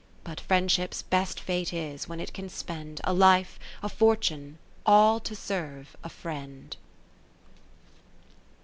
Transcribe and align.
But 0.23 0.39
Friendship's 0.39 1.03
best 1.03 1.39
fate 1.39 1.71
is, 1.71 2.09
when 2.09 2.19
it 2.19 2.33
can 2.33 2.49
spend 2.49 3.01
A 3.03 3.13
life, 3.13 3.59
a 3.83 3.87
fortune, 3.87 4.57
all 4.83 5.19
to 5.19 5.35
serve 5.35 5.95
a 6.03 6.09
Friend. 6.09 6.75